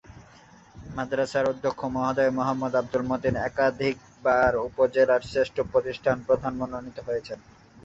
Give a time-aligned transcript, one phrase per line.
[0.95, 7.39] মাদ্রাসার অধ্যক্ষ মহোদয় মুহাম্মদ আব্দুল মতিন একাধিকবার উপজেলার শ্রেষ্ঠ প্রতিষ্ঠান প্রধান মনোনীত হয়েছেন।